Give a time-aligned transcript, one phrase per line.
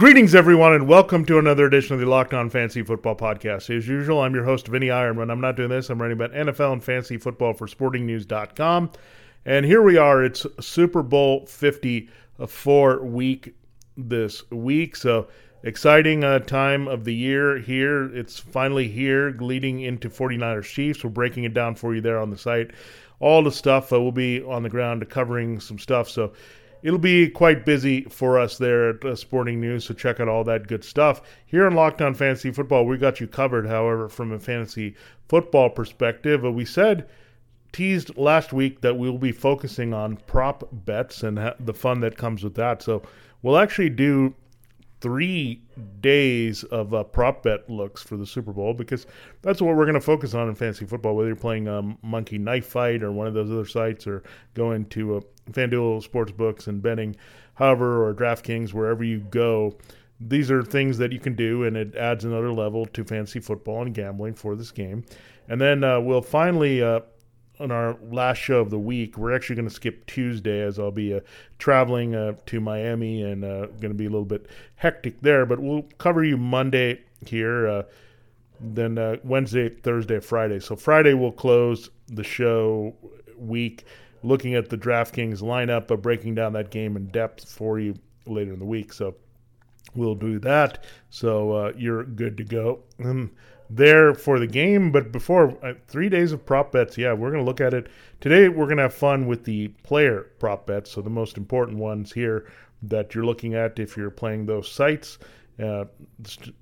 [0.00, 3.68] Greetings, everyone, and welcome to another edition of the Locked On Fantasy Football Podcast.
[3.68, 5.30] As usual, I'm your host, Vinny Ironman.
[5.30, 5.90] I'm not doing this.
[5.90, 8.92] I'm writing about NFL and fantasy football for SportingNews.com.
[9.44, 10.24] And here we are.
[10.24, 13.54] It's Super Bowl 54 week
[13.98, 14.96] this week.
[14.96, 15.28] So
[15.64, 18.04] exciting uh, time of the year here.
[18.16, 21.04] It's finally here, leading into 49ers Chiefs.
[21.04, 22.70] We're breaking it down for you there on the site.
[23.18, 26.08] All the stuff uh, will be on the ground covering some stuff.
[26.08, 26.32] So
[26.82, 29.84] it'll be quite busy for us there at uh, Sporting News.
[29.84, 32.86] So check out all that good stuff here in Locked On Fantasy Football.
[32.86, 33.66] We got you covered.
[33.66, 34.94] However, from a fantasy
[35.28, 37.08] football perspective, uh, we said
[37.72, 42.42] teased last week that we'll be focusing on prop bets and the fun that comes
[42.42, 42.82] with that.
[42.82, 43.02] So
[43.42, 44.34] we'll actually do
[45.00, 45.62] three
[46.00, 49.06] days of uh, prop bet looks for the Super Bowl because
[49.42, 51.16] that's what we're going to focus on in fantasy football.
[51.16, 54.22] Whether you're playing um, Monkey Knife Fight or one of those other sites, or
[54.54, 55.20] going to uh,
[55.52, 57.16] FanDuel Sportsbooks and betting,
[57.54, 59.76] however, or DraftKings, wherever you go,
[60.20, 63.82] these are things that you can do, and it adds another level to fantasy football
[63.82, 65.04] and gambling for this game.
[65.48, 67.00] And then uh, we'll finally uh,
[67.60, 70.90] on our last show of the week, we're actually going to skip Tuesday as I'll
[70.90, 71.20] be uh,
[71.58, 75.44] traveling uh, to Miami and uh, going to be a little bit hectic there.
[75.44, 77.82] But we'll cover you Monday here, uh,
[78.60, 80.60] then Wednesday, Thursday, Friday.
[80.60, 82.94] So Friday we'll close the show
[83.36, 83.84] week
[84.22, 87.94] looking at the DraftKings lineup, but breaking down that game in depth for you
[88.26, 88.92] later in the week.
[88.92, 89.14] So
[89.94, 90.84] we'll do that.
[91.10, 92.80] So uh, you're good to go.
[93.02, 93.32] Um,
[93.70, 94.90] there for the game.
[94.90, 97.88] But before uh, three days of prop bets, yeah, we're going to look at it
[98.20, 98.48] today.
[98.48, 100.90] We're going to have fun with the player prop bets.
[100.90, 102.50] So the most important ones here
[102.82, 105.18] that you're looking at if you're playing those sites,
[105.62, 105.84] uh,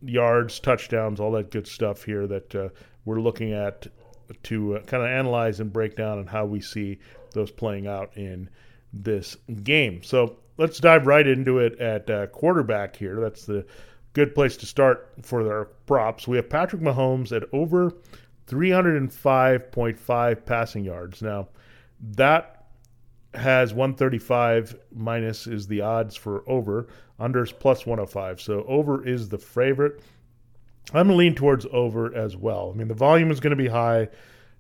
[0.03, 2.69] yards, touchdowns, all that good stuff here that uh,
[3.05, 3.87] we're looking at
[4.45, 6.99] to uh, kind of analyze and break down and how we see
[7.33, 8.49] those playing out in
[8.93, 10.03] this game.
[10.03, 13.21] So let's dive right into it at uh, quarterback here.
[13.21, 13.67] That's the
[14.13, 16.27] good place to start for their props.
[16.27, 17.95] We have Patrick Mahomes at over
[18.49, 21.23] 305.5 passing yards.
[21.23, 21.49] Now,
[22.17, 22.55] that
[23.35, 26.89] has 135 minus is the odds for over.
[27.21, 28.41] Unders plus 105.
[28.41, 30.03] So over is the favorite.
[30.91, 32.71] I'm going to lean towards over as well.
[32.73, 34.09] I mean, the volume is going to be high.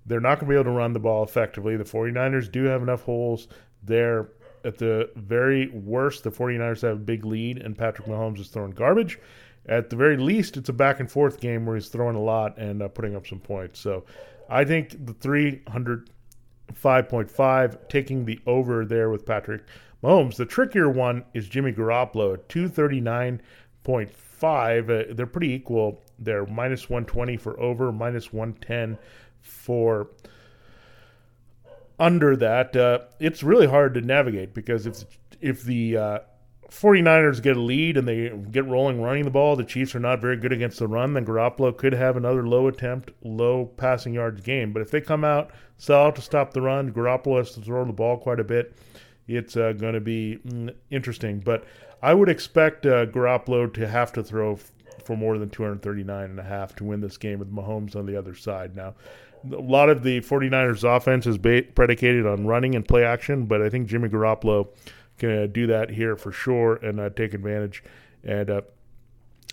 [0.04, 1.74] They're not going to be able to run the ball effectively.
[1.76, 3.48] The 49ers do have enough holes
[3.82, 4.28] there.
[4.64, 8.72] At the very worst, the 49ers have a big lead, and Patrick Mahomes is throwing
[8.72, 9.20] garbage.
[9.66, 12.58] At the very least, it's a back and forth game where he's throwing a lot
[12.58, 13.78] and uh, putting up some points.
[13.78, 14.04] So
[14.48, 19.62] I think the 305.5, taking the over there with Patrick
[20.02, 20.34] Mahomes.
[20.36, 25.10] The trickier one is Jimmy Garoppolo at 239.5.
[25.10, 26.46] Uh, they're pretty equal there.
[26.46, 28.98] Minus 120 for over, minus 110
[29.40, 30.08] for
[31.98, 35.04] under that, uh, it's really hard to navigate because if
[35.40, 36.18] if the uh,
[36.70, 40.20] 49ers get a lead and they get rolling running the ball, the Chiefs are not
[40.20, 44.42] very good against the run, then Garoppolo could have another low attempt, low passing yards
[44.42, 44.72] game.
[44.72, 47.84] But if they come out, sell out to stop the run, Garoppolo has to throw
[47.84, 48.76] the ball quite a bit.
[49.26, 51.40] It's uh, going to be mm, interesting.
[51.40, 51.64] But
[52.02, 54.58] I would expect uh, Garoppolo to have to throw
[55.08, 58.14] for more than 239 and a half to win this game with Mahomes on the
[58.14, 58.76] other side.
[58.76, 58.94] Now,
[59.50, 63.62] a lot of the 49ers offense is ba- predicated on running and play action, but
[63.62, 64.69] I think Jimmy Garoppolo
[65.16, 67.82] can uh, do that here for sure and uh, take advantage.
[68.22, 68.60] And uh,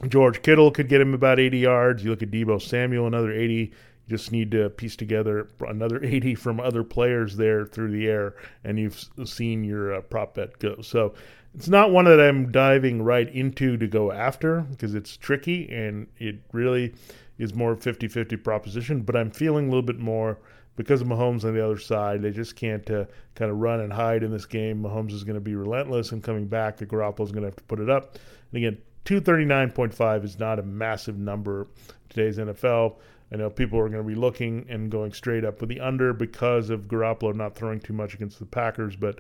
[0.09, 2.03] George Kittle could get him about 80 yards.
[2.03, 3.71] You look at Deebo Samuel, another 80.
[4.07, 8.77] Just need to piece together another 80 from other players there through the air, and
[8.79, 10.81] you've seen your uh, prop bet go.
[10.81, 11.13] So
[11.55, 16.07] it's not one that I'm diving right into to go after because it's tricky and
[16.17, 16.93] it really
[17.37, 20.37] is more 50 50 proposition, but I'm feeling a little bit more
[20.75, 22.21] because of Mahomes on the other side.
[22.21, 23.05] They just can't uh,
[23.35, 24.83] kind of run and hide in this game.
[24.83, 26.77] Mahomes is going to be relentless and coming back.
[26.77, 28.17] The Garoppolo is going to have to put it up.
[28.51, 31.67] And again, 239.5 is not a massive number
[32.09, 32.95] today's NFL.
[33.31, 36.13] I know people are going to be looking and going straight up with the under
[36.13, 39.19] because of Garoppolo not throwing too much against the Packers, but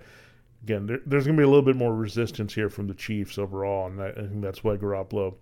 [0.63, 3.37] again, there, there's going to be a little bit more resistance here from the Chiefs
[3.37, 5.35] overall, and I, I think that's why Garoppolo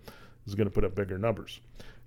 [0.47, 1.59] is going to put up bigger numbers.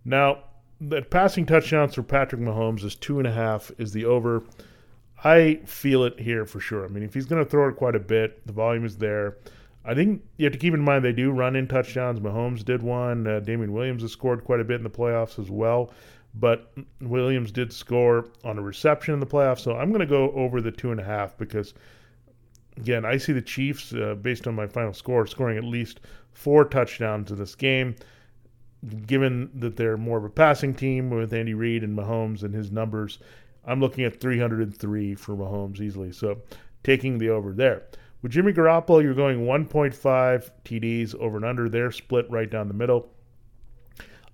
[0.04, 0.44] Now,
[0.80, 4.44] the passing touchdowns for Patrick Mahomes is two and a half is the over.
[5.24, 6.84] I feel it here for sure.
[6.84, 9.36] I mean, if he's going to throw it quite a bit, the volume is there.
[9.84, 12.20] I think you have to keep in mind they do run in touchdowns.
[12.20, 13.26] Mahomes did one.
[13.26, 15.92] Uh, Damien Williams has scored quite a bit in the playoffs as well.
[16.38, 20.30] But Williams did score on a reception in the playoffs, so I'm going to go
[20.32, 21.72] over the two and a half because,
[22.76, 26.00] again, I see the Chiefs, uh, based on my final score, scoring at least
[26.32, 27.96] four touchdowns in this game.
[29.06, 32.70] Given that they're more of a passing team with Andy Reid and Mahomes and his
[32.70, 33.18] numbers,
[33.64, 36.12] I'm looking at 303 for Mahomes easily.
[36.12, 36.42] So
[36.84, 37.84] taking the over there.
[38.22, 41.68] With Jimmy Garoppolo, you're going 1.5 TDs over and under.
[41.68, 43.10] They're split right down the middle.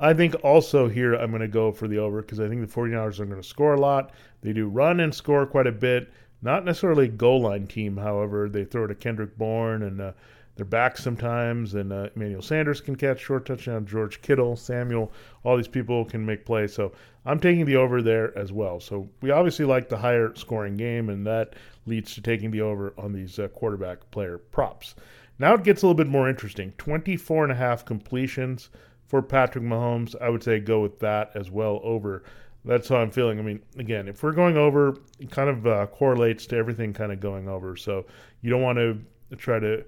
[0.03, 2.81] I think also here I'm going to go for the over because I think the
[2.81, 4.11] 49ers are going to score a lot.
[4.41, 6.13] They do run and score quite a bit.
[6.43, 8.49] Not necessarily goal line team, however.
[8.49, 10.13] They throw to Kendrick Bourne and uh,
[10.57, 11.75] they're back sometimes.
[11.75, 13.87] And uh, Emmanuel Sanders can catch short touchdown.
[13.87, 15.13] George Kittle, Samuel,
[15.45, 16.75] all these people can make plays.
[16.75, 16.91] So
[17.25, 18.81] I'm taking the over there as well.
[18.81, 21.55] So we obviously like the higher scoring game, and that
[21.87, 24.97] leads to taking the over on these uh, quarterback player props.
[25.39, 26.73] Now it gets a little bit more interesting.
[26.79, 28.69] 24 and a half completions
[29.13, 32.25] for Patrick Mahomes, I would say go with that as well over.
[32.65, 33.39] That's how I'm feeling.
[33.39, 37.13] I mean, again, if we're going over, it kind of uh, correlates to everything kind
[37.13, 37.77] of going over.
[37.77, 38.07] So
[38.41, 38.99] you don't want to
[39.37, 39.85] try to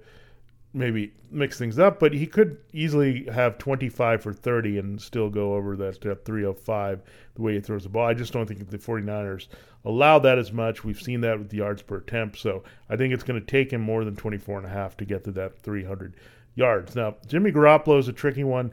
[0.75, 5.55] maybe mix things up, but he could easily have 25 for 30 and still go
[5.55, 7.01] over that, step 305
[7.33, 8.05] the way he throws the ball.
[8.05, 9.47] I just don't think the 49ers
[9.85, 10.83] allow that as much.
[10.83, 12.37] We've seen that with the yards per attempt.
[12.37, 15.05] So I think it's going to take him more than 24 and a half to
[15.05, 16.13] get to that 300
[16.53, 16.95] yards.
[16.95, 18.71] Now, Jimmy Garoppolo is a tricky one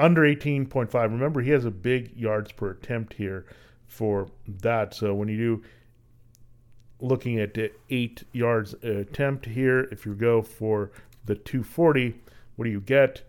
[0.00, 0.94] under 18.5.
[0.94, 3.44] Remember, he has a big yards per attempt here
[3.86, 4.94] for that.
[4.94, 5.62] So when you do
[7.00, 7.56] looking at
[7.90, 10.90] eight yards attempt here, if you go for
[11.24, 12.14] the 240,
[12.56, 13.22] what do you get?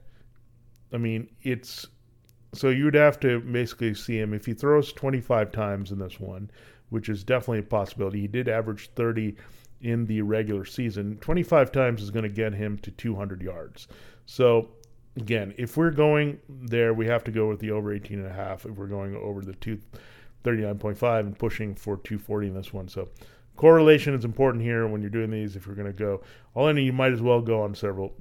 [0.93, 1.87] I mean, it's
[2.53, 6.51] so you'd have to basically see him if he throws 25 times in this one,
[6.89, 8.21] which is definitely a possibility.
[8.21, 9.35] He did average 30
[9.81, 11.17] in the regular season.
[11.21, 13.87] 25 times is going to get him to 200 yards.
[14.25, 14.69] So
[15.17, 18.33] again, if we're going there, we have to go with the over 18 and a
[18.33, 18.65] half.
[18.65, 23.09] If we're going over the 239.5 and pushing for 240 in this one, so
[23.55, 25.55] correlation is important here when you're doing these.
[25.55, 26.21] If you're going to go
[26.53, 28.13] all in, you might as well go on several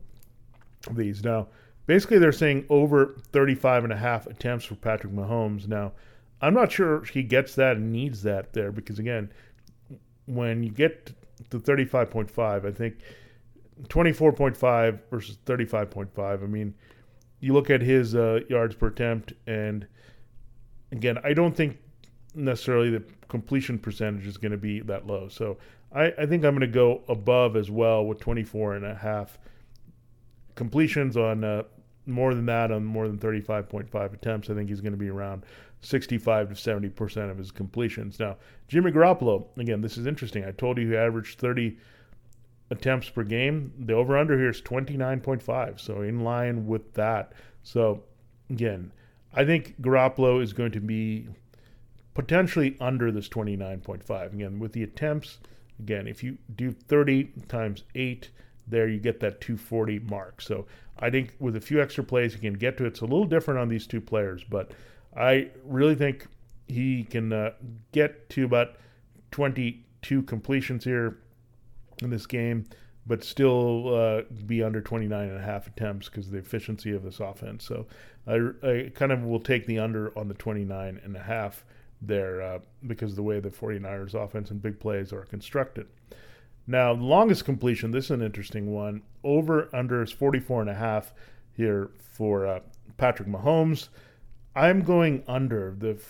[0.87, 1.25] of these.
[1.25, 1.49] Now,
[1.87, 5.69] basically, they're saying over 35 and a half attempts for Patrick Mahomes.
[5.69, 5.93] Now,
[6.43, 9.31] I'm not sure he gets that and needs that there because again,
[10.27, 11.13] when you get
[11.51, 12.99] to 35.5, I think
[13.88, 16.43] 24.5 versus 35.5.
[16.43, 16.75] I mean,
[17.41, 19.87] you look at his uh, yards per attempt, and
[20.93, 21.79] again, I don't think
[22.35, 25.29] necessarily the completion percentage is going to be that low.
[25.29, 25.56] So
[25.93, 29.38] I, I think I'm going to go above as well with 24 and a half
[30.55, 31.62] completions on uh,
[32.06, 34.50] more than that on more than 35.5 attempts.
[34.50, 35.44] I think he's going to be around
[35.81, 38.19] 65 to 70 percent of his completions.
[38.19, 38.37] Now,
[38.69, 40.44] Jimmy Garoppolo, again, this is interesting.
[40.44, 41.76] I told you he averaged 30
[42.71, 43.73] attempts per game.
[43.79, 47.33] The over under here is 29.5, so in line with that.
[47.63, 48.05] So
[48.49, 48.93] again,
[49.35, 51.29] I think Garoppolo is going to be
[52.15, 54.33] potentially under this 29.5.
[54.33, 55.39] Again, with the attempts,
[55.79, 58.31] again, if you do 30 times 8,
[58.67, 60.41] there you get that 240 mark.
[60.41, 60.67] So
[60.99, 62.89] I think with a few extra plays, you can get to it.
[62.89, 64.73] It's a little different on these two players, but
[65.17, 66.27] I really think
[66.69, 67.51] he can uh,
[67.93, 68.77] get to about
[69.33, 71.19] 22 completions here
[72.02, 72.67] in this game,
[73.06, 77.02] but still uh, be under 29 and a half attempts because of the efficiency of
[77.02, 77.64] this offense.
[77.64, 77.87] So
[78.26, 81.64] I, I, kind of will take the under on the 29 and a half
[82.02, 85.87] there uh, because of the way the 49ers offense and big plays are constructed.
[86.66, 89.02] Now, longest completion, this is an interesting one.
[89.25, 91.12] Over under is 44 and a half
[91.52, 92.61] here for uh,
[92.97, 93.88] Patrick Mahomes.
[94.54, 95.75] I'm going under.
[95.76, 96.00] The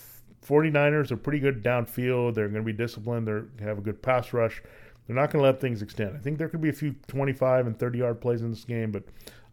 [0.45, 2.35] 49ers are pretty good downfield.
[2.35, 3.27] They're going to be disciplined.
[3.27, 4.61] They have a good pass rush.
[5.07, 6.15] They're not going to let things extend.
[6.15, 8.91] I think there could be a few 25 and 30 yard plays in this game,
[8.91, 9.03] but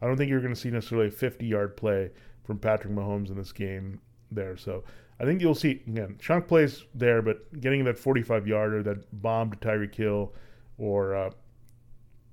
[0.01, 2.11] I don't think you're going to see necessarily a 50 yard play
[2.45, 4.01] from Patrick Mahomes in this game
[4.31, 4.57] there.
[4.57, 4.85] So
[5.21, 9.51] I think you'll see, again, chunk plays there, but getting that 45 yarder, that bomb
[9.51, 10.33] to Tyreek Hill
[10.79, 11.31] or uh,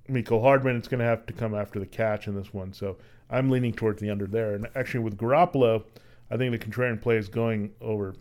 [0.08, 2.72] Mecole Hardman, it's going to have to come after the catch in this one.
[2.72, 2.96] So
[3.28, 4.54] I'm leaning towards the under there.
[4.54, 5.84] And actually, with Garoppolo,
[6.30, 8.14] I think the contrarian play is going over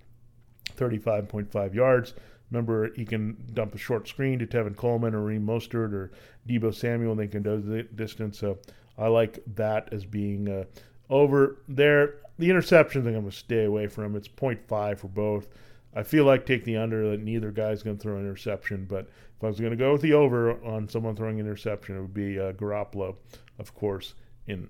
[0.76, 2.14] 35.5 yards.
[2.52, 6.12] Remember, he can dump a short screen to Tevin Coleman or Raheem Mostert or
[6.48, 8.40] Deebo Samuel, and they can do the distance.
[8.40, 8.60] So
[8.98, 10.66] I like that as being uh,
[11.10, 12.16] over there.
[12.38, 14.16] The interceptions, I'm going to stay away from.
[14.16, 15.48] It's 0.5 for both.
[15.96, 19.08] I feel like take the under that neither guy's going to throw an interception, but
[19.38, 22.02] if I was going to go with the over on someone throwing an interception, it
[22.02, 23.16] would be uh, Garoppolo,
[23.60, 24.14] of course,
[24.48, 24.70] in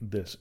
[0.00, 0.36] this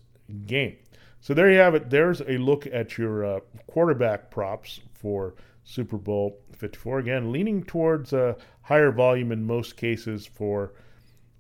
[0.46, 0.76] game.
[1.22, 1.90] So there you have it.
[1.90, 5.36] There's a look at your uh, quarterback props for
[5.68, 7.00] Super Bowl 54.
[7.00, 10.72] Again, leaning towards a higher volume in most cases for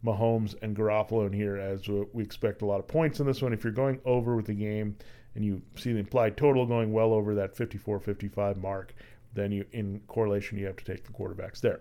[0.04, 3.54] Mahomes and Garoppolo in here, as we expect a lot of points in this one.
[3.54, 4.98] If you're going over with the game
[5.34, 8.94] and you see the implied total going well over that 54 55 mark,
[9.34, 11.80] then you in correlation you have to take the quarterbacks there.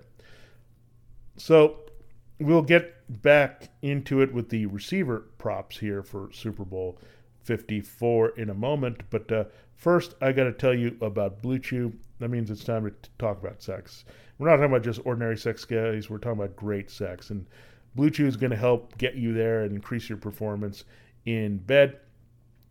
[1.36, 1.80] So
[2.38, 7.00] we'll get back into it with the receiver props here for Super Bowl
[7.42, 9.02] 54 in a moment.
[9.10, 11.92] But uh, first, I got to tell you about Blue Chew.
[12.18, 14.04] That means it's time to talk about sex.
[14.38, 16.08] We're not talking about just ordinary sex, guys.
[16.08, 17.30] We're talking about great sex.
[17.30, 17.46] And
[17.94, 20.84] Blue Chew is going to help get you there and increase your performance
[21.24, 21.98] in bed.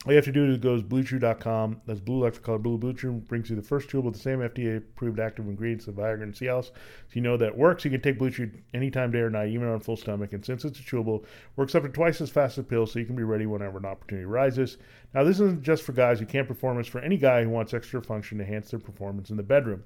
[0.06, 1.82] All you have to do is go to bluechew.com.
[1.88, 2.78] That's blue like the color blue.
[2.78, 5.96] Blue Chew brings you the first tool with the same FDA approved active ingredients of
[5.96, 6.66] Viagra and Cialis.
[6.66, 6.74] So
[7.14, 7.86] you know that works.
[7.86, 10.34] You can take Blue Chew anytime, day or night, even on full stomach.
[10.34, 13.06] And since it's a chewable, works up to twice as fast as pills, so you
[13.08, 14.78] can be ready whenever an opportunity arises.
[15.16, 17.74] Now, this isn't just for guys who can't perform, it's for any guy who wants
[17.74, 19.84] extra function to enhance their performance in the bedroom.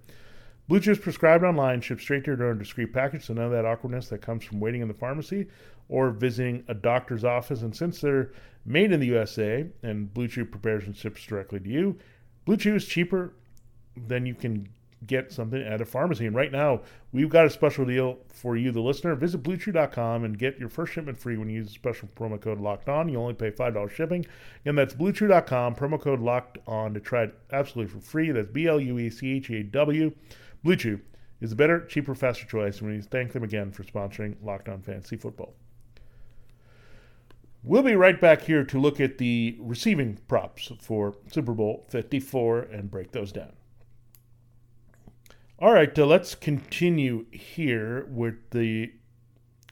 [0.70, 3.34] Blue Chew is prescribed online, shipped straight to your door in a discreet package, so
[3.34, 5.48] none of that awkwardness that comes from waiting in the pharmacy
[5.88, 7.64] or visiting a doctor's office.
[7.64, 8.34] And since they're
[8.68, 11.98] made in the USA and Blue Chew prepares and ships directly to you,
[12.46, 13.34] Blue Chew is cheaper
[13.98, 14.70] than you can
[15.08, 16.28] get something at a pharmacy.
[16.28, 16.82] And right now,
[17.14, 19.16] we've got a special deal for you, the listener.
[19.16, 22.60] Visit bluechew.com and get your first shipment free when you use the special promo code
[22.60, 23.10] locked on.
[23.10, 24.24] You only pay $5 shipping.
[24.66, 28.30] And that's bluechew.com, promo code locked on to try it absolutely for free.
[28.30, 30.14] That's B L U E C H A W.
[30.64, 31.00] Blue Chew
[31.42, 32.82] is a better, cheaper, faster choice.
[32.82, 35.54] And we thank them again for sponsoring Locked On Fantasy Football.
[37.64, 42.60] We'll be right back here to look at the receiving props for Super Bowl 54
[42.60, 43.52] and break those down.
[45.62, 48.94] All right, uh, let's continue here with the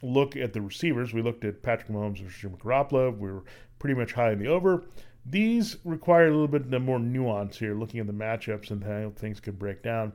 [0.02, 1.14] look at the receivers.
[1.14, 3.18] We looked at Patrick Mahomes versus Jimmy Garoppolo.
[3.18, 3.44] We were
[3.80, 4.84] pretty much high in the over.
[5.26, 9.40] These require a little bit more nuance here, looking at the matchups and how things
[9.40, 10.12] could break down.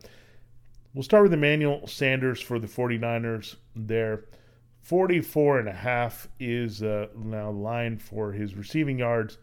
[0.95, 4.25] We'll start with Emmanuel Sanders for the 49ers there.
[4.83, 9.39] 44 and a half is uh, now line for his receiving yards.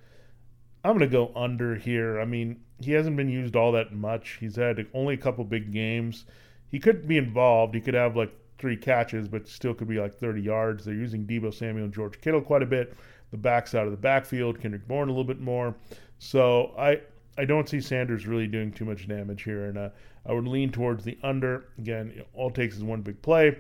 [0.84, 2.20] I'm going to go under here.
[2.20, 4.38] I mean, he hasn't been used all that much.
[4.40, 6.26] He's had only a couple big games.
[6.70, 7.74] He could be involved.
[7.74, 10.86] He could have like three catches, but still could be like 30 yards.
[10.86, 12.96] They're using Deebo Samuel and George Kittle quite a bit.
[13.32, 15.74] The backs out of the backfield, Kendrick Bourne a little bit more.
[16.20, 17.02] So I
[17.38, 19.90] I don't see Sanders really doing too much damage here, and uh,
[20.26, 21.66] I would lean towards the under.
[21.78, 23.56] Again, all takes is one big play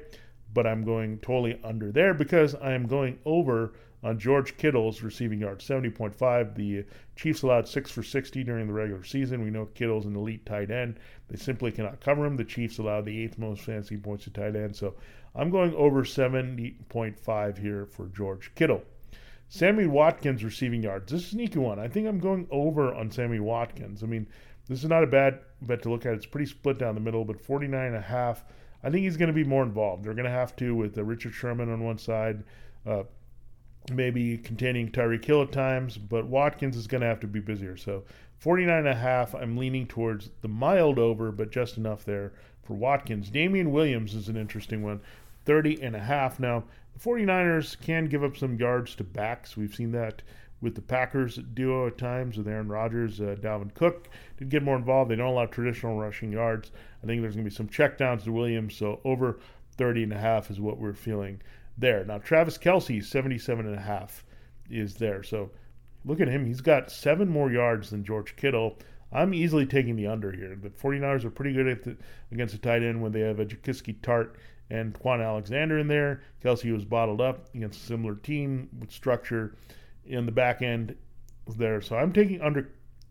[0.54, 5.40] but I'm going totally under there because I am going over on George Kittle's receiving
[5.40, 6.56] yards, 70.5.
[6.56, 6.86] The
[7.16, 9.44] Chiefs allowed 6 for 60 during the regular season.
[9.44, 11.00] We know Kittle's an elite tight end.
[11.28, 12.38] They simply cannot cover him.
[12.38, 14.76] The Chiefs allowed the eighth most fantasy points to tight end.
[14.76, 14.96] So
[15.36, 18.84] I'm going over 70.5 here for George Kittle.
[19.50, 21.12] Sammy Watkins receiving yards.
[21.12, 21.80] This is a sneaky one.
[21.80, 24.04] I think I'm going over on Sammy Watkins.
[24.04, 24.28] I mean,
[24.68, 26.14] this is not a bad bet to look at.
[26.14, 28.46] It's pretty split down the middle, but 49 and a half
[28.84, 30.04] I think he's going to be more involved.
[30.04, 32.44] They're going to have to with uh, Richard Sherman on one side,
[32.86, 33.04] uh,
[33.92, 37.76] maybe containing Tyreek Hill at times, but Watkins is going to have to be busier.
[37.76, 38.04] So
[38.38, 42.74] 49 and a half, I'm leaning towards the mild over, but just enough there for
[42.74, 43.30] Watkins.
[43.30, 45.02] Damien Williams is an interesting one,
[45.50, 46.40] 30 and a half.
[46.40, 46.64] Now,
[46.94, 49.58] the 49ers can give up some yards to backs.
[49.58, 50.22] We've seen that
[50.62, 54.76] with the Packers duo at times with Aaron Rodgers, uh, Dalvin Cook did get more
[54.76, 55.10] involved.
[55.10, 56.70] They don't allow traditional rushing yards.
[57.02, 59.40] I think there's going to be some checkdowns to Williams, so over
[59.76, 61.42] 30 and a half is what we're feeling
[61.80, 62.06] there.
[62.06, 64.24] Now Travis Kelce, 77 and a half
[64.70, 65.24] is there.
[65.24, 65.50] So
[66.06, 66.46] look at him.
[66.46, 68.78] He's got seven more yards than George Kittle.
[69.12, 70.56] I'm easily taking the under here.
[70.56, 71.98] The 49ers are pretty good the,
[72.32, 74.36] against the tight end when they have a Jaquiski Tartt
[74.70, 76.22] and Kwon Alexander in there.
[76.44, 79.56] Kelce was bottled up against a similar team with structure
[80.06, 80.96] in the back end
[81.56, 81.82] there.
[81.82, 82.70] So I'm taking under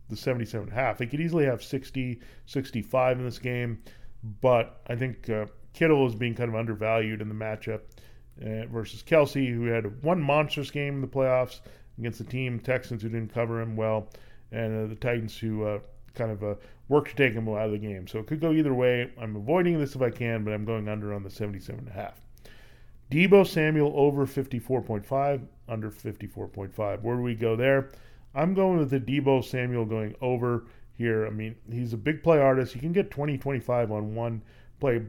[0.09, 0.99] the 77 half.
[0.99, 3.83] They could easily have 60, 65 in this game,
[4.41, 7.81] but I think uh, Kittle is being kind of undervalued in the matchup
[8.43, 11.61] uh, versus Kelce, who had one monstrous game in the playoffs
[11.99, 14.09] against the team Texans who didn't cover him well,
[14.53, 15.79] and uh, the Titans who uh,
[16.19, 16.59] kind of a
[16.89, 18.07] work to take him out of the game.
[18.07, 19.11] So it could go either way.
[19.19, 21.93] I'm avoiding this if I can, but I'm going under on the 77 and a
[21.93, 22.21] half.
[23.11, 27.03] Deebo Samuel over 54.5, under 54.5.
[27.03, 27.91] Where do we go there?
[28.35, 31.27] I'm going with the Deebo Samuel going over here.
[31.27, 32.75] I mean, he's a big play artist.
[32.75, 34.43] He can get 20, 25 on one
[34.79, 35.01] play.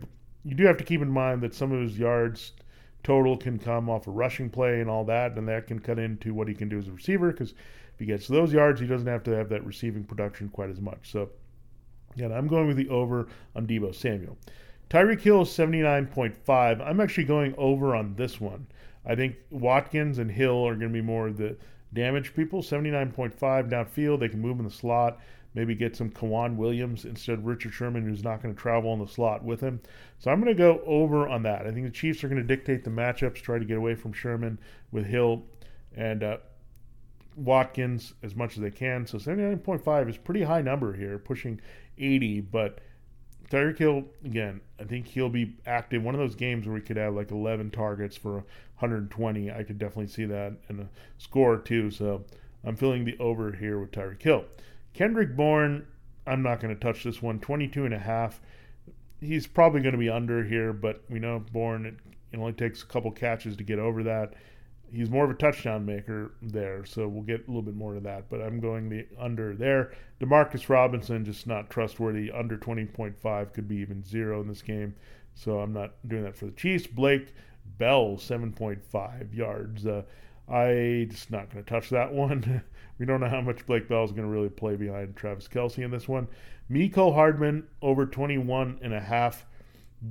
[0.45, 2.53] You do have to keep in mind that some of his yards
[3.03, 6.33] total can come off a rushing play and all that, and that can cut into
[6.33, 7.53] what he can do as a receiver because
[7.99, 10.79] if he gets those yards, he doesn't have to have that receiving production quite as
[10.79, 11.11] much.
[11.11, 11.29] So,
[12.15, 13.27] again, I'm going with the over
[13.57, 14.37] on Deebo Samuel.
[14.89, 16.81] Tyreek Hill is 79.5.
[16.81, 18.67] I'm actually going over on this one.
[19.05, 21.57] I think Watkins and Hill are going to be more the
[21.93, 22.61] damage people.
[22.61, 23.37] 79.5
[23.69, 24.21] downfield.
[24.21, 25.19] They can move in the slot.
[25.53, 28.99] Maybe get some K'Waun Williams instead of Richard Sherman, who's not going to travel in
[28.99, 29.81] the slot with him.
[30.19, 31.67] So I'm going to go over on that.
[31.67, 34.13] I think the Chiefs are going to dictate the matchups, try to get away from
[34.13, 34.57] Sherman
[34.93, 35.43] with Hill.
[35.97, 36.37] And uh,
[37.39, 39.07] Watkins as much as they can.
[39.07, 41.59] So 79.5 is pretty high number here, pushing
[41.97, 42.41] 80.
[42.41, 42.79] But
[43.49, 46.03] Tyreek Hill, again, I think he'll be active.
[46.03, 48.33] One of those games where we could have like 11 targets for
[48.79, 49.51] 120.
[49.51, 51.91] I could definitely see that in a score too.
[51.91, 52.25] So
[52.63, 54.45] I'm feeling the over here with Tyreek Hill.
[54.93, 55.87] Kendrick Bourne,
[56.27, 57.39] I'm not going to touch this one.
[57.39, 58.41] 22 and a half.
[59.21, 62.85] He's probably going to be under here, but we know Bourne, it only takes a
[62.85, 64.33] couple catches to get over that
[64.91, 67.99] he's more of a touchdown maker there, so we'll get a little bit more to
[68.01, 68.29] that.
[68.29, 69.93] But I'm going the under there.
[70.19, 72.31] Demarcus Robinson just not trustworthy.
[72.31, 74.95] Under 20.5 could be even zero in this game,
[75.33, 76.87] so I'm not doing that for the Chiefs.
[76.87, 77.33] Blake
[77.77, 79.85] Bell 7.5 yards.
[79.85, 80.03] Uh,
[80.47, 82.63] I just not going to touch that one.
[82.99, 85.83] we don't know how much Blake Bell is going to really play behind Travis Kelce
[85.83, 86.27] in this one.
[86.69, 89.45] Mecole Hardman over 21 and a half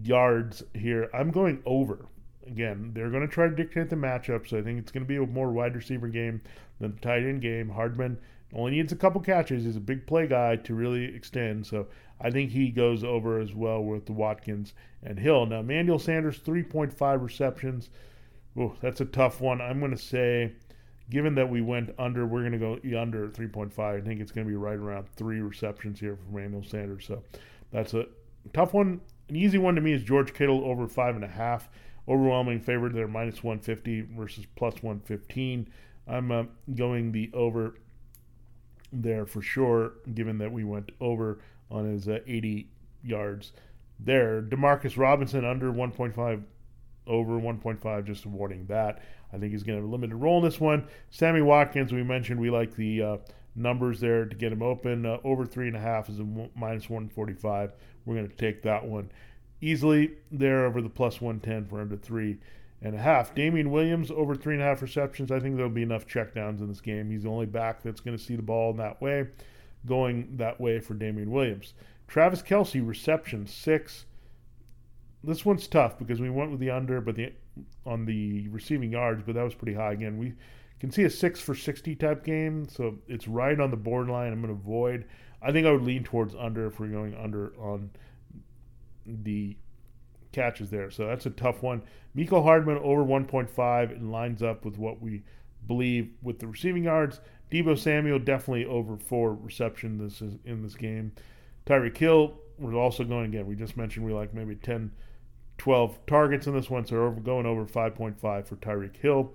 [0.03, 1.11] yards here.
[1.13, 2.07] I'm going over
[2.49, 4.49] again, they're going to try to dictate the matchup.
[4.49, 6.41] So I think it's going to be a more wide receiver game
[6.81, 7.71] than the tight end game.
[7.71, 8.19] Hardman
[8.53, 9.65] only needs a couple catches.
[9.65, 11.67] He's a big play guy to really extend.
[11.67, 11.87] So
[12.21, 15.47] I think he goes over as well with the Watkins and Hill.
[15.47, 17.91] Now, Emmanuel Sanders, 3.5 receptions.
[18.59, 19.61] Oh, that's a tough one.
[19.61, 20.53] I'm going to say,
[21.11, 23.79] given that we went under, we're going to go under 3.5.
[23.79, 27.07] I think it's going to be right around three receptions here for Emmanuel Sanders.
[27.07, 27.23] So
[27.71, 28.07] that's a
[28.53, 29.01] tough one.
[29.29, 31.69] An easy one to me is George Kittle over five and a half
[32.09, 32.95] overwhelming favorite.
[32.95, 35.69] They're minus 150 versus plus 115.
[36.07, 37.75] I'm uh, going the over
[38.93, 42.71] there for sure, given that we went over on his uh, 80
[43.05, 43.53] yards
[44.01, 44.41] there.
[44.41, 46.43] Demarcus Robinson under 1.5,
[47.07, 49.03] over 1.5, just avoiding that.
[49.33, 50.87] I think he's going to have a limited role in this one.
[51.11, 53.17] Sammy Watkins, we mentioned we like the uh,
[53.55, 55.05] numbers there to get him open.
[55.05, 57.73] Uh, over three and a half is a minus 145.
[58.07, 59.11] We're going to take that one
[59.61, 62.39] easily there over the plus 110 for under three
[62.81, 63.35] and a half.
[63.35, 65.31] Damien Williams over three and a half receptions.
[65.31, 67.11] I think there'll be enough checkdowns in this game.
[67.11, 69.27] He's the only back that's going to see the ball in that way,
[69.87, 71.75] going that way for Damien Williams.
[72.07, 74.07] Travis Kelce reception six.
[75.25, 77.33] This one's tough because we went with the under, but the
[77.85, 79.93] on the receiving yards, but that was pretty high.
[79.93, 80.35] Again, we
[80.79, 84.33] can see a six for sixty type game, so it's right on the borderline.
[84.33, 85.05] I'm going to avoid.
[85.43, 87.91] I think I would lean towards under if we're going under on
[89.09, 89.57] the
[90.33, 90.91] catches there.
[90.91, 91.83] So that's a tough one.
[92.17, 95.23] Mecole Hardman over 1.5 and lines up with what we
[95.67, 97.21] believe with the receiving yards.
[97.51, 101.13] Deebo Samuel definitely over four reception this is in this game.
[101.67, 103.47] Tyreek Hill was also going again.
[103.47, 104.91] We just mentioned we like maybe 10,
[105.59, 109.33] 12 targets in this one, so we're going over 5.5 for Tyreek Hill.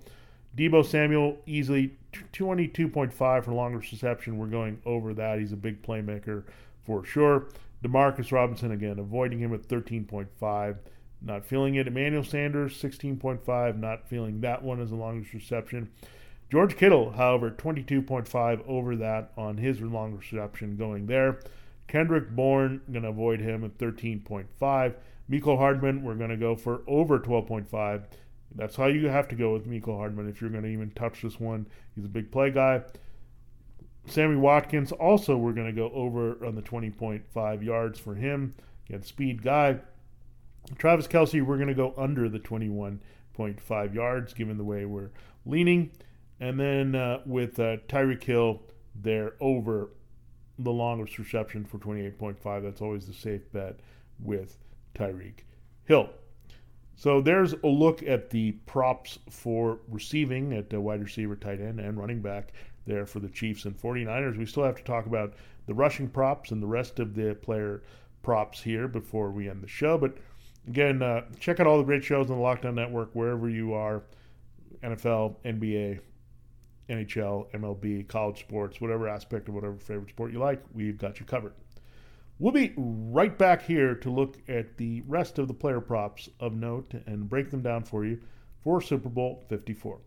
[0.56, 1.96] Deebo Samuel easily
[2.32, 3.12] 22.5
[3.44, 4.38] for longest reception.
[4.38, 5.40] We're going over that.
[5.40, 6.44] He's a big playmaker
[6.84, 7.48] for sure.
[7.84, 10.76] Demarcus Robinson again, avoiding him at 13.5.
[11.22, 11.86] Not feeling it.
[11.86, 13.78] Emmanuel Sanders, 16.5.
[13.78, 15.90] Not feeling that one as the longest reception.
[16.50, 21.40] George Kittle, however, 22.5 over that on his longest reception going there.
[21.88, 24.94] Kendrick Bourne, going to avoid him at 13.5.
[25.30, 28.04] Mecole Hardman, we're going to go for over 12.5.
[28.54, 31.22] That's how you have to go with Mecole Hardman if you're going to even touch
[31.22, 31.66] this one.
[31.94, 32.82] He's a big play guy.
[34.06, 38.54] Sammy Watkins, also, we're going to go over on the 20.5 yards for him.
[38.88, 39.78] Again, speed guy.
[40.78, 45.10] Travis Kelce, we're going to go under the 21.5 yards, given the way we're
[45.46, 45.90] leaning.
[46.40, 48.62] And then uh, with uh, Tyreek Hill,
[48.94, 49.90] they're over
[50.58, 52.62] the longest reception for 28.5.
[52.62, 53.80] That's always the safe bet
[54.22, 54.58] with
[54.94, 55.44] Tyreek
[55.84, 56.10] Hill.
[56.96, 61.80] So there's a look at the props for receiving at uh, wide receiver, tight end,
[61.80, 62.52] and running back
[62.86, 64.36] there for the Chiefs and 49ers.
[64.36, 65.34] We still have to talk about
[65.66, 67.82] the rushing props and the rest of the player
[68.22, 69.98] props here before we end the show.
[69.98, 70.18] But
[70.66, 73.74] again, uh, check out all the great shows on the Locked On Network wherever you
[73.74, 74.02] are
[74.82, 76.00] NFL, NBA,
[76.88, 81.26] NHL, MLB, college sports, whatever aspect of whatever favorite sport you like, we've got you
[81.26, 81.54] covered.
[82.38, 86.54] We'll be right back here to look at the rest of the player props of
[86.54, 88.20] note and break them down for you
[88.62, 90.00] for Super Bowl 54.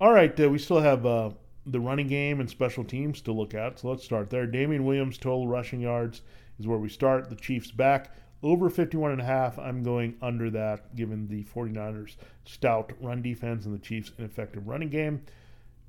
[0.00, 1.30] All right, uh, we still have uh,
[1.66, 4.46] the running game and special teams to look at, so let's start there.
[4.46, 6.22] Damien Williams total rushing yards
[6.60, 7.28] is where we start.
[7.28, 9.58] The Chiefs back over 51 and a half.
[9.58, 14.90] I'm going under that given the 49ers stout run defense and the Chiefs ineffective running
[14.90, 15.20] game.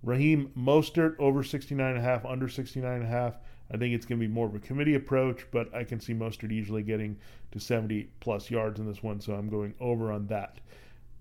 [0.02, 3.36] Raheem Mostert over 69 and a half, under 69 and a half.
[3.72, 6.15] I think it's going to be more of a committee approach, but I can see
[6.15, 7.15] Mostert easily getting
[7.52, 10.58] to 70 plus yards in this one, so I'm going over on that.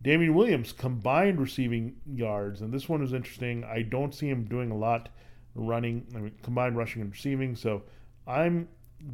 [0.02, 3.64] Damien Williams combined receiving yards, and this one is interesting.
[3.64, 5.08] I don't see him doing a lot
[5.54, 7.56] running, I mean, combined rushing and receiving.
[7.56, 7.82] So
[8.26, 8.68] I'm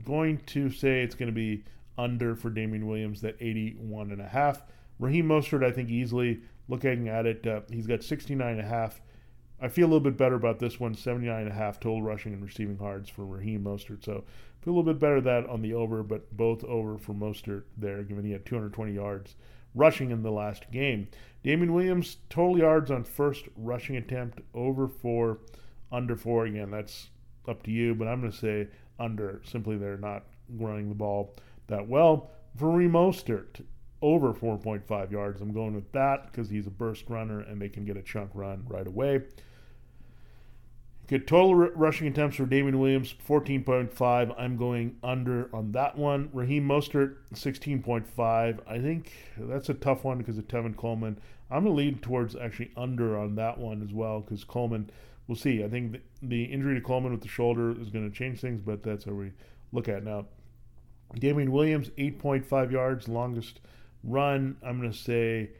[0.04, 1.64] going to say it's going to be
[1.96, 4.62] under for Damien Williams, that 81 and a half.
[4.98, 9.00] Raheem Mostert, I think easily looking at it, uh, he's got 69 and a half
[9.60, 12.32] I feel a little bit better about this one, 79 and a half total rushing
[12.32, 14.04] and receiving yards for Raheem Mostert.
[14.04, 14.24] So
[14.60, 18.02] feel a little bit better that on the over, but both over for Mostert there,
[18.02, 19.36] given he had 220 yards
[19.74, 21.08] rushing in the last game.
[21.42, 25.38] Damien Williams, total yards on first rushing attempt, over four,
[25.92, 26.46] under four.
[26.46, 27.08] Again, that's
[27.46, 29.42] up to you, but I'm going to say under.
[29.44, 31.34] Simply, they're not running the ball
[31.66, 32.30] that well.
[32.56, 33.64] For Mostert,
[34.04, 35.40] over 4.5 yards.
[35.40, 38.30] I'm going with that because he's a burst runner and they can get a chunk
[38.34, 39.22] run right away.
[41.06, 44.34] Get total r- rushing attempts for Damien Williams, 14.5.
[44.38, 46.30] I'm going under on that one.
[46.32, 48.58] Raheem Mostert, 16.5.
[48.66, 51.18] I think that's a tough one because of Tevin Coleman.
[51.50, 54.90] I'm going to lean towards actually under on that one as well because Coleman,
[55.28, 55.62] we'll see.
[55.62, 58.62] I think the, the injury to Coleman with the shoulder is going to change things,
[58.62, 59.32] but that's how we
[59.72, 60.26] look at now.
[61.18, 63.60] Damien Williams, 8.5 yards, longest
[64.02, 64.56] run.
[64.64, 65.50] I'm going to say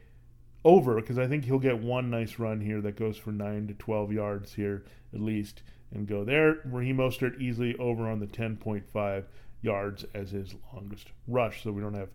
[0.65, 3.73] over because I think he'll get one nice run here that goes for 9 to
[3.75, 5.61] 12 yards here at least
[5.93, 6.57] and go there.
[6.65, 9.23] Raheem Mostert easily over on the 10.5
[9.61, 11.63] yards as his longest rush.
[11.63, 12.09] So we don't have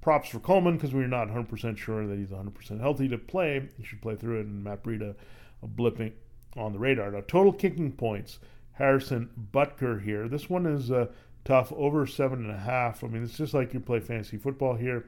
[0.00, 3.68] props for Coleman because we're not 100% sure that he's 100% healthy to play.
[3.76, 4.46] He should play through it.
[4.46, 5.16] And Matt Breida
[5.64, 6.12] blipping
[6.56, 7.10] on the radar.
[7.10, 8.38] Now, total kicking points.
[8.72, 10.28] Harrison Butker here.
[10.28, 11.06] This one is uh,
[11.44, 13.02] tough, over seven and a half.
[13.02, 15.06] I mean, it's just like you play fantasy football here.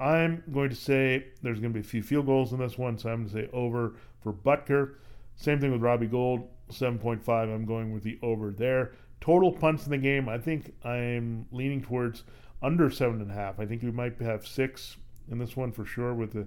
[0.00, 2.98] I'm going to say there's going to be a few field goals in this one,
[2.98, 4.94] so I'm going to say over for Butker.
[5.36, 7.28] Same thing with Robbie Gould, 7.5.
[7.28, 8.92] I'm going with the over there.
[9.20, 12.22] Total punts in the game, I think I'm leaning towards
[12.62, 13.58] under seven and a half.
[13.58, 14.96] I think we might have six
[15.30, 16.46] in this one for sure with the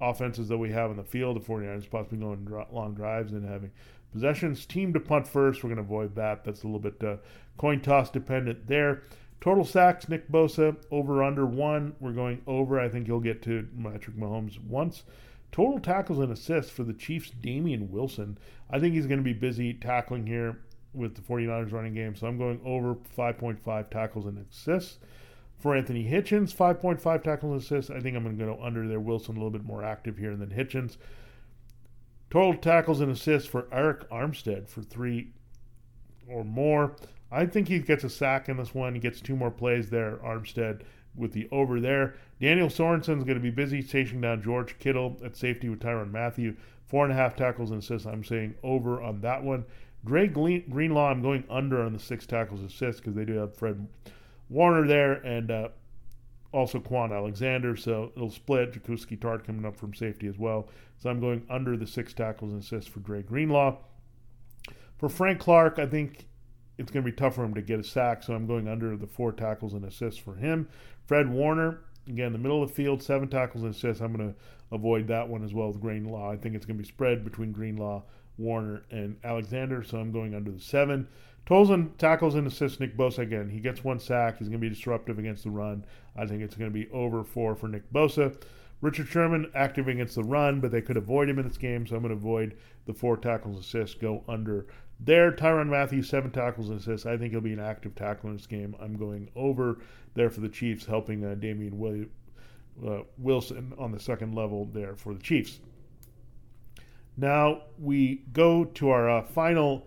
[0.00, 1.36] offenses that we have in the field.
[1.36, 3.70] The 49ers possibly going long drives and having
[4.12, 4.66] possessions.
[4.66, 5.62] Team to punt first.
[5.62, 6.44] We're going to avoid that.
[6.44, 7.16] That's a little bit uh,
[7.56, 9.02] coin toss dependent there.
[9.44, 11.94] Total sacks, Nick Bosa, over under one.
[12.00, 12.80] We're going over.
[12.80, 15.02] I think he'll get to Patrick Mahomes once.
[15.52, 18.38] Total tackles and assists for the Chiefs, Damien Wilson.
[18.70, 20.60] I think he's going to be busy tackling here
[20.94, 22.14] with the 49ers running game.
[22.14, 24.98] So I'm going over 5.5 tackles and assists.
[25.58, 27.90] For Anthony Hitchens, 5.5 tackles and assists.
[27.90, 28.98] I think I'm going to go under there.
[28.98, 30.96] Wilson a little bit more active here than Hitchens.
[32.30, 35.32] Total tackles and assists for Arik Armstead for three
[36.26, 36.96] or more.
[37.34, 38.94] I think he gets a sack in this one.
[38.94, 40.82] He gets two more plays there, Armstead,
[41.16, 42.14] with the over there.
[42.40, 46.54] Daniel Sorensen's going to be busy chasing down George Kittle at safety with Tyrann Mathieu.
[46.86, 48.06] Four and a half tackles and assists.
[48.06, 49.64] I'm saying over on that one.
[50.04, 53.88] Dre Greenlaw, I'm going under on the six tackles assists because they do have Fred
[54.48, 55.68] Warner there and uh,
[56.52, 57.74] also Kwon Alexander.
[57.74, 58.72] So it'll split.
[58.72, 60.68] Jaquiski Tartt coming up from safety as well.
[60.98, 63.78] So I'm going under the six tackles and assists for Dre Greenlaw.
[64.98, 66.26] For Frank Clark, I think
[66.78, 68.96] it's going to be tough for him to get a sack, so I'm going under
[68.96, 70.68] the four tackles and assists for him.
[71.06, 74.02] Fred Warner, again, the middle of the field, seven tackles and assists.
[74.02, 74.34] I'm going to
[74.74, 76.32] avoid that one as well with Greenlaw.
[76.32, 78.02] I think it's going to be spread between Greenlaw,
[78.38, 81.06] Warner, and Alexander, so I'm going under the seven.
[81.46, 83.50] Totals and tackles and assists, Nick Bosa again.
[83.50, 84.38] He gets one sack.
[84.38, 85.84] He's going to be disruptive against the run.
[86.16, 88.34] I think it's going to be over four for Nick Bosa.
[88.80, 91.96] Richard Sherman active against the run, but they could avoid him in this game, so
[91.96, 92.56] I'm going to avoid
[92.86, 94.66] the four tackles assists, go under
[95.00, 97.06] there, Tyrann Mathieu, seven tackles and assists.
[97.06, 98.76] I think he'll be an active tackler in this game.
[98.80, 99.78] I'm going over
[100.14, 101.36] there for the Chiefs, helping uh,
[101.72, 102.10] William,
[102.86, 105.60] uh, Wilson on the second level there for the Chiefs.
[107.16, 109.86] Now we go to our uh, final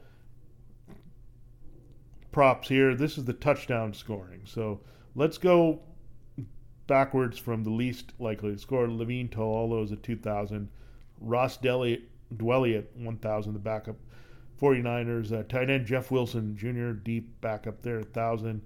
[2.31, 2.95] props here.
[2.95, 4.41] This is the touchdown scoring.
[4.45, 4.81] So
[5.15, 5.81] let's go
[6.85, 8.89] backwards from the least likely to score.
[8.89, 10.69] Levine Toilolo is at 2,000.
[11.19, 12.03] Ross Dwelley,
[12.35, 13.95] Dwelley at 1,000, the backup
[14.59, 15.31] 49ers.
[15.31, 16.91] Uh, tight end Jeff Wilson Jr.
[16.91, 18.61] deep back up there, thousand.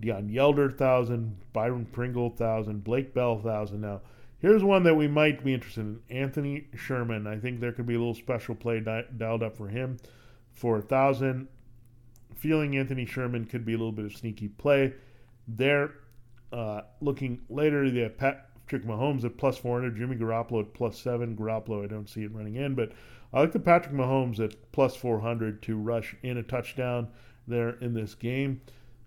[0.00, 1.36] Deon Yelder thousand.
[1.52, 2.84] Byron Pringle thousand.
[2.84, 3.82] Blake Bell thousand.
[3.82, 4.00] Now
[4.38, 6.00] here's one that we might be interested in.
[6.10, 7.26] Anthony Sherman.
[7.26, 9.98] I think there could be a little special play di- dialed up for him
[10.52, 11.48] for thousand.
[12.34, 14.94] Feeling Anthony Sherman could be a little bit of sneaky play
[15.46, 15.94] there.
[16.52, 21.36] Uh, looking later, the Patrick Mahomes at plus 400, Jimmy Garoppolo at plus 7.
[21.36, 22.92] Garoppolo, I don't see it running in, but
[23.32, 27.08] I like the Patrick Mahomes at plus 400 to rush in a touchdown
[27.46, 28.60] there in this game.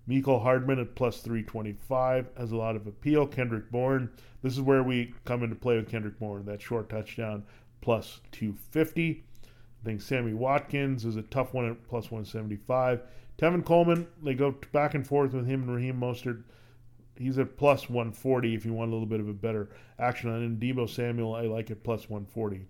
[0.08, 3.26] Mecole Hardman at plus 325 has a lot of appeal.
[3.26, 4.10] Kendrick Bourne,
[4.42, 7.44] this is where we come into play with Kendrick Bourne, that short touchdown
[7.80, 9.24] plus 250.
[9.44, 13.02] I think Sammy Watkins is a tough one at plus 175.
[13.38, 16.42] Tevin Coleman, they go back and forth with him and Raheem Mostert.
[17.16, 20.42] He's at plus 140 if you want a little bit of a better action on
[20.42, 20.58] him.
[20.58, 22.66] Deebo Samuel, I like it plus 140.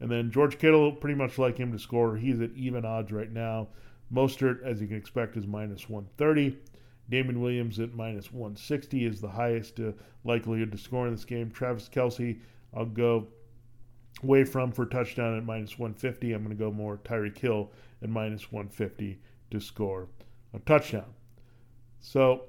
[0.00, 2.16] And then George Kittle, pretty much like him to score.
[2.16, 3.68] He's at even odds right now.
[4.12, 6.56] Mostert, as you can expect, is minus 130.
[7.10, 9.92] Damien Williams at minus 160 is the highest uh,
[10.24, 11.50] likelihood to score in this game.
[11.50, 12.38] Travis Kelce,
[12.72, 13.26] I'll go
[14.22, 16.32] away from for touchdown at minus 150.
[16.32, 17.70] I'm going to go more Tyreek Hill
[18.02, 20.08] at minus 150 to score
[20.54, 21.12] a touchdown.
[22.00, 22.44] So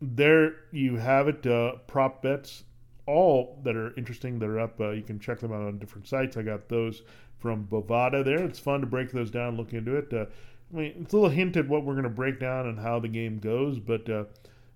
[0.00, 1.46] there you have it.
[1.46, 2.64] Uh, prop bets,
[3.06, 4.80] all that are interesting that are up.
[4.80, 6.36] Uh, you can check them out on different sites.
[6.36, 7.02] I got those
[7.38, 8.42] from Bovada there.
[8.42, 10.12] It's fun to break those down, look into it.
[10.12, 10.26] Uh,
[10.72, 12.98] I mean, it's a little hint at what we're going to break down and how
[12.98, 14.24] the game goes, but uh,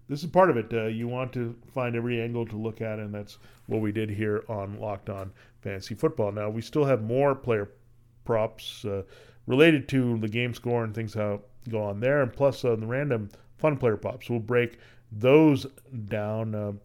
[0.08, 0.72] this is part of it.
[0.72, 4.10] Uh, you want to find every angle to look at, and that's what we did
[4.10, 6.32] here on Locked On Fantasy Football.
[6.32, 7.70] Now, we still have more player
[8.24, 9.02] props uh,
[9.46, 12.86] related to the game score and things how go on there, and plus uh, the
[12.86, 14.28] random fun player props.
[14.28, 14.78] We'll break
[15.10, 15.66] those
[16.06, 16.78] down.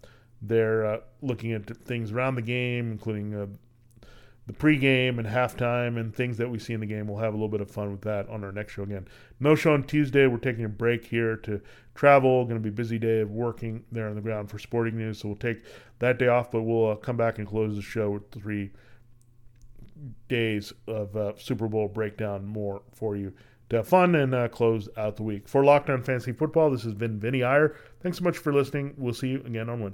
[0.46, 3.46] They're uh, looking at things around the game, including uh,
[4.46, 7.08] the pregame and halftime and things that we see in the game.
[7.08, 9.08] We'll have a little bit of fun with that on our next show again.
[9.40, 10.28] No show on Tuesday.
[10.28, 11.62] We're taking a break here to
[11.96, 12.44] travel.
[12.44, 15.20] Going to be busy day of working there on the ground for sporting news.
[15.20, 15.64] So we'll take
[16.00, 18.72] that day off, but we'll uh, come back and close the show with three
[20.28, 23.32] days of uh, Super Bowl breakdown more for you
[23.70, 25.48] to have fun and uh, close out the week.
[25.48, 27.76] For Locked On Fantasy Football, this has been Vinny Iyer.
[28.02, 28.94] Thanks so much for listening.
[28.98, 29.92] We'll see you again on Wednesday.